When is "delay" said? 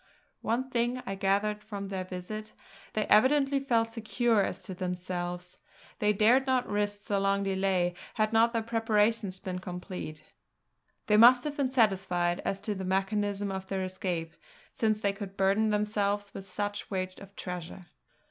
7.43-7.93